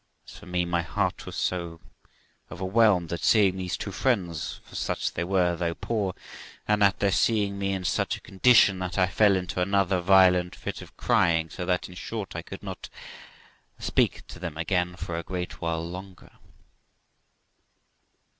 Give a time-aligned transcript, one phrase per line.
[0.27, 1.79] As for me, my heart was so
[2.51, 6.15] overwhelmed at sesing these two friends for such they were, though poor
[6.67, 10.55] and at their seeing me in such a condition, that I fell into another violent
[10.55, 12.89] fit of crying, so that, in short, I could not
[13.77, 16.31] speak to them again for a great while longer.